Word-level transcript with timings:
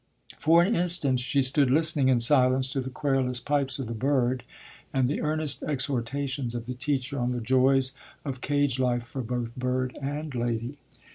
For 0.39 0.63
an 0.63 0.75
instant 0.75 1.19
she 1.19 1.43
stood 1.43 1.69
listening 1.69 2.09
in 2.09 2.19
silence 2.19 2.69
to 2.69 2.81
the 2.81 2.89
querulous 2.89 3.39
pipes 3.39 3.77
of 3.77 3.85
the 3.85 3.93
bird 3.93 4.43
and 4.91 5.07
the 5.07 5.21
earnest 5.21 5.61
exhortations 5.61 6.55
of 6.55 6.65
the 6.65 6.73
teacher 6.73 7.19
on 7.19 7.33
the 7.33 7.39
joys 7.39 7.91
of 8.25 8.41
cage 8.41 8.79
life 8.79 9.03
for 9.03 9.21
both 9.21 9.55
bird 9.55 9.95
and 10.01 10.33
lady. 10.33 10.79